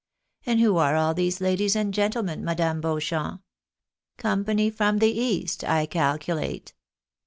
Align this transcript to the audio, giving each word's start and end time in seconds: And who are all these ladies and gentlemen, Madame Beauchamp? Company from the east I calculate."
And 0.47 0.59
who 0.59 0.77
are 0.77 0.95
all 0.95 1.13
these 1.13 1.39
ladies 1.39 1.75
and 1.75 1.93
gentlemen, 1.93 2.43
Madame 2.43 2.81
Beauchamp? 2.81 3.43
Company 4.17 4.71
from 4.71 4.97
the 4.97 5.11
east 5.15 5.63
I 5.63 5.85
calculate." 5.85 6.73